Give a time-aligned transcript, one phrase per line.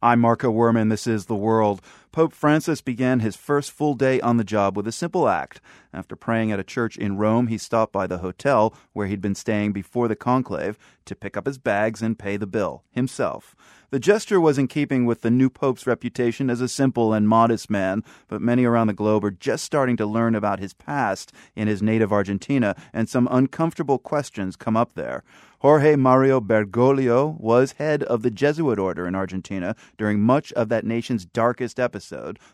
[0.00, 0.90] I'm Marco Werman.
[0.90, 1.80] This is The World.
[2.12, 5.60] Pope Francis began his first full day on the job with a simple act.
[5.92, 9.34] After praying at a church in Rome, he stopped by the hotel where he'd been
[9.34, 13.54] staying before the conclave to pick up his bags and pay the bill himself.
[13.90, 17.70] The gesture was in keeping with the new pope's reputation as a simple and modest
[17.70, 21.68] man, but many around the globe are just starting to learn about his past in
[21.68, 25.24] his native Argentina, and some uncomfortable questions come up there.
[25.60, 30.84] Jorge Mario Bergoglio was head of the Jesuit order in Argentina during much of that
[30.84, 31.97] nation's darkest episode,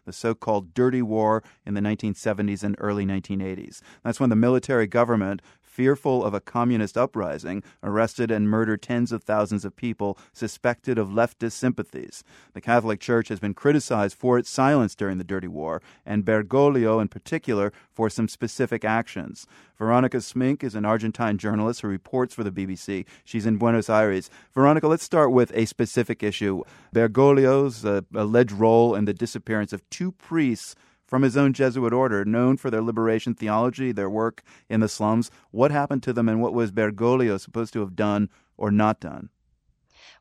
[0.05, 3.81] the so called Dirty War in the 1970s and early 1980s.
[4.03, 5.43] That's when the military government
[5.75, 11.09] fearful of a communist uprising, arrested and murdered tens of thousands of people suspected of
[11.09, 12.23] leftist sympathies.
[12.53, 17.01] The Catholic Church has been criticized for its silence during the Dirty War, and Bergoglio
[17.03, 19.49] in particular for some specific actions.
[19.77, 23.05] Veronica Smink is an Argentine journalist who reports for the BBC.
[23.25, 24.31] She's in Buenos Aires.
[24.53, 26.63] Veronica, let's start with a specific issue.
[26.95, 30.77] Bergoglio's uh, alleged role in the disappearance of two priests
[31.07, 35.31] from his own Jesuit order, known for their liberation theology, their work in the slums.
[35.51, 39.31] What happened to them and what was Bergoglio supposed to have done or not done?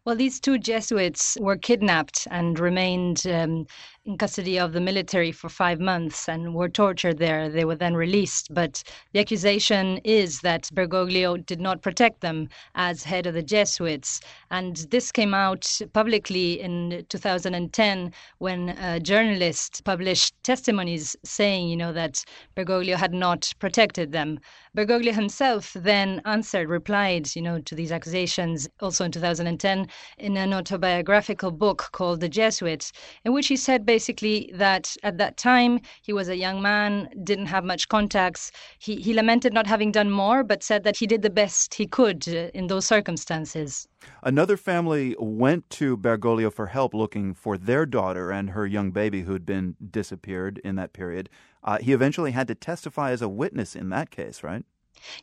[0.05, 3.65] Well, these two Jesuits were kidnapped and remained um,
[4.05, 7.47] in custody of the military for five months and were tortured there.
[7.47, 8.53] They were then released.
[8.53, 14.19] But the accusation is that Bergoglio did not protect them as head of the Jesuits.
[14.51, 21.93] And this came out publicly in 2010 when a journalist published testimonies saying, you know,
[21.93, 22.25] that
[22.57, 24.37] Bergoglio had not protected them.
[24.75, 30.53] Bergoglio himself then answered, replied, you know, to these accusations also in 2010 in an
[30.53, 32.91] autobiographical book called The Jesuits,
[33.23, 36.91] in which he said basically that at that time he was a young man,
[37.23, 38.51] didn't have much contacts.
[38.79, 41.85] He, he lamented not having done more, but said that he did the best he
[41.85, 43.87] could uh, in those circumstances.
[44.23, 49.21] Another family went to Bergoglio for help looking for their daughter and her young baby
[49.21, 51.29] who'd been disappeared in that period.
[51.63, 54.65] Uh, he eventually had to testify as a witness in that case, right?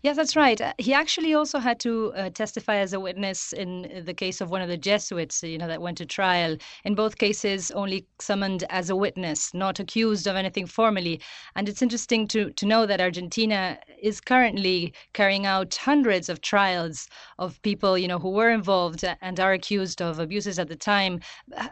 [0.03, 0.61] Yes, that's right.
[0.61, 4.51] Uh, he actually also had to uh, testify as a witness in the case of
[4.51, 6.57] one of the Jesuits, you know, that went to trial.
[6.85, 11.21] In both cases, only summoned as a witness, not accused of anything formally.
[11.57, 17.09] And it's interesting to, to know that Argentina is currently carrying out hundreds of trials
[17.39, 21.21] of people, you know, who were involved and are accused of abuses at the time.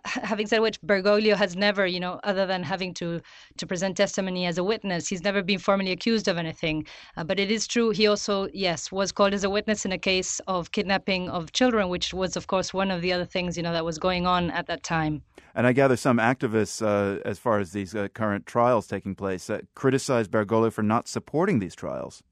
[0.05, 3.21] Having said which, Bergoglio has never, you know, other than having to,
[3.57, 6.87] to present testimony as a witness, he's never been formally accused of anything.
[7.17, 9.99] Uh, but it is true he also, yes, was called as a witness in a
[9.99, 13.63] case of kidnapping of children, which was, of course, one of the other things you
[13.63, 15.23] know that was going on at that time.
[15.55, 19.51] And I gather some activists, uh, as far as these uh, current trials taking place,
[19.51, 22.23] uh, criticize Bergoglio for not supporting these trials.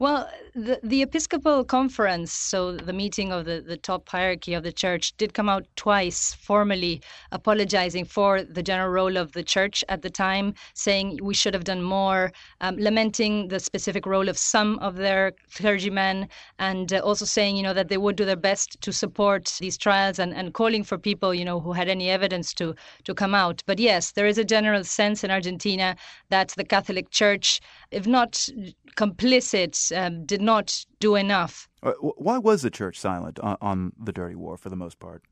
[0.00, 4.72] Well, the, the Episcopal Conference, so the meeting of the, the top hierarchy of the
[4.72, 7.00] church, did come out twice formally
[7.30, 11.62] apologizing for the general role of the church at the time, saying we should have
[11.62, 16.28] done more, um, lamenting the specific role of some of their clergymen,
[16.58, 19.78] and uh, also saying, you know, that they would do their best to support these
[19.78, 22.74] trials and, and calling for people, you know, who had any evidence to,
[23.04, 23.62] to come out.
[23.64, 25.94] But yes, there is a general sense in Argentina
[26.30, 27.60] that the Catholic Church,
[27.94, 28.32] if not
[28.96, 31.68] complicit, um, did not do enough.
[31.82, 35.22] Uh, why was the church silent on, on the dirty war for the most part?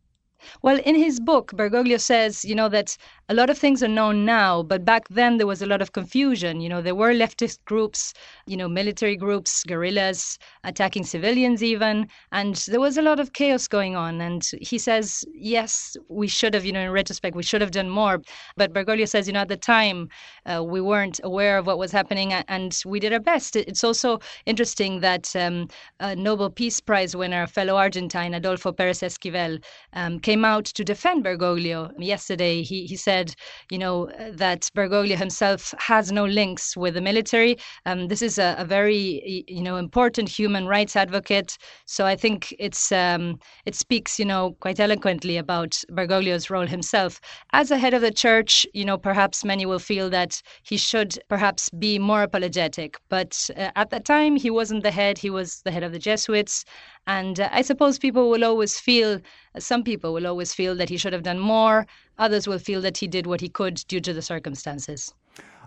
[0.63, 2.97] Well, in his book, Bergoglio says, you know, that
[3.29, 5.93] a lot of things are known now, but back then there was a lot of
[5.93, 6.61] confusion.
[6.61, 8.15] You know, there were leftist groups,
[8.47, 13.69] you know, military groups, guerrillas attacking civilians, even, and there was a lot of chaos
[13.69, 14.21] going on.
[14.21, 17.89] And he says, yes, we should have, you know, in retrospect, we should have done
[17.89, 18.21] more.
[18.57, 20.09] But Bergoglio says, you know, at the time,
[20.47, 23.57] uh, we weren't aware of what was happening and we did our best.
[23.57, 25.69] It's also interesting that um,
[26.01, 30.83] a Nobel Peace Prize winner, fellow Argentine, Adolfo Perez Esquivel, um, came came out to
[30.83, 32.63] defend Bergoglio yesterday.
[32.63, 33.35] He he said,
[33.71, 34.09] you know,
[34.43, 37.59] that Bergoglio himself has no links with the military.
[37.85, 41.59] Um, this is a, a, very you know important human rights advocate.
[41.85, 47.21] So I think it's um, it speaks you know quite eloquently about Bergoglio's role himself
[47.53, 48.67] as a head of the church.
[48.73, 53.71] You know, perhaps many will feel that he should perhaps be more apologetic, but uh,
[53.77, 55.19] at that time he wasn't the head.
[55.19, 56.65] He was the head of the Jesuits,
[57.07, 59.21] and uh, I suppose people will always feel,
[59.59, 61.87] some people will always feel that he should have done more.
[62.19, 65.13] Others will feel that he did what he could due to the circumstances.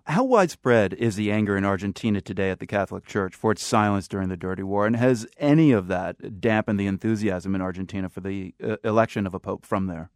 [0.07, 4.07] How widespread is the anger in Argentina today at the Catholic Church for its silence
[4.07, 4.85] during the Dirty War?
[4.85, 9.33] And has any of that dampened the enthusiasm in Argentina for the uh, election of
[9.33, 10.11] a pope from there?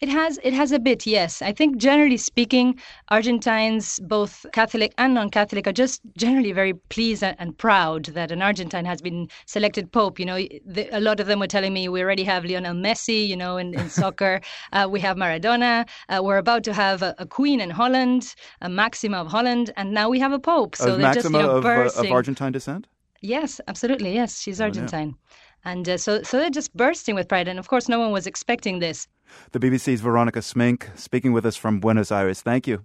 [0.00, 1.42] It has it has a bit, yes.
[1.42, 2.78] I think generally speaking,
[3.08, 8.84] Argentines, both Catholic and non-Catholic, are just generally very pleased and proud that an Argentine
[8.84, 10.18] has been selected pope.
[10.18, 10.36] You know,
[10.66, 13.56] the, a lot of them were telling me we already have Lionel Messi, you know,
[13.56, 14.40] in, in soccer.
[14.72, 15.86] Uh, we have Maradona.
[16.08, 19.92] Uh, we're about to have a, a, queen in Holland, a Maxima of Holland, and
[19.92, 20.76] now we have a pope.
[20.76, 22.86] So they're Maxima just you know, of, uh, of Argentine descent.
[23.26, 24.14] Yes, absolutely.
[24.14, 25.16] Yes, she's Argentine.
[25.16, 27.48] Oh, and uh, so, so they're just bursting with pride.
[27.48, 29.08] And of course, no one was expecting this.
[29.50, 32.40] The BBC's Veronica Smink speaking with us from Buenos Aires.
[32.42, 32.84] Thank you.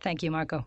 [0.00, 0.66] Thank you, Marco.